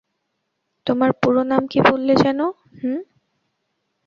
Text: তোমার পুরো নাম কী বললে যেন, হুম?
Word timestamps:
তোমার 0.87 1.11
পুরো 1.21 1.41
নাম 1.43 1.63
কী 1.67 1.79
বললে 1.81 2.13
যেন, 2.15 2.39
হুম? 2.79 2.99